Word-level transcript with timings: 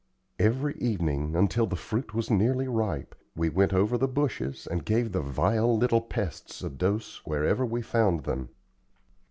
Every 0.39 0.73
evening, 0.79 1.35
until 1.35 1.67
the 1.67 1.75
fruit 1.75 2.11
was 2.11 2.31
nearly 2.31 2.67
ripe, 2.67 3.13
we 3.35 3.49
went 3.49 3.71
over 3.71 3.99
the 3.99 4.07
bushes, 4.07 4.65
and 4.65 4.83
gave 4.83 5.11
the 5.11 5.21
vile 5.21 5.77
little 5.77 6.01
pests 6.01 6.63
a 6.63 6.71
dose 6.71 7.17
wherever 7.23 7.63
we 7.67 7.83
found 7.83 8.23
them. 8.23 8.49